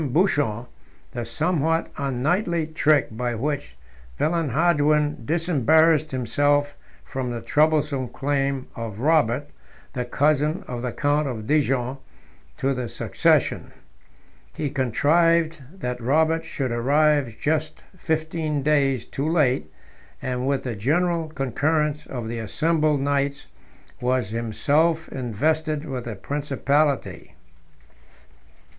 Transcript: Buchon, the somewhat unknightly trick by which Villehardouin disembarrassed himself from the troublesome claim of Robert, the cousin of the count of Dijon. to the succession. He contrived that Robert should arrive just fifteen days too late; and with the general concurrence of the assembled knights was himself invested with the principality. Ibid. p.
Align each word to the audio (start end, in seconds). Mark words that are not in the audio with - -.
Buchon, 0.13 0.65
the 1.11 1.23
somewhat 1.23 1.91
unknightly 1.95 2.65
trick 2.73 3.15
by 3.15 3.35
which 3.35 3.77
Villehardouin 4.19 5.27
disembarrassed 5.27 6.09
himself 6.09 6.75
from 7.03 7.29
the 7.29 7.39
troublesome 7.39 8.07
claim 8.07 8.65
of 8.75 8.97
Robert, 8.97 9.51
the 9.93 10.03
cousin 10.03 10.63
of 10.67 10.81
the 10.81 10.91
count 10.91 11.27
of 11.27 11.45
Dijon. 11.45 11.97
to 12.57 12.73
the 12.73 12.89
succession. 12.89 13.73
He 14.55 14.71
contrived 14.71 15.61
that 15.71 16.01
Robert 16.01 16.45
should 16.45 16.71
arrive 16.71 17.35
just 17.39 17.83
fifteen 17.95 18.63
days 18.63 19.05
too 19.05 19.29
late; 19.29 19.71
and 20.19 20.47
with 20.47 20.63
the 20.63 20.75
general 20.75 21.27
concurrence 21.29 22.07
of 22.07 22.27
the 22.27 22.39
assembled 22.39 23.01
knights 23.01 23.45
was 24.01 24.31
himself 24.31 25.07
invested 25.09 25.85
with 25.85 26.05
the 26.05 26.15
principality. 26.15 27.17
Ibid. 27.21 27.27
p. 27.35 27.35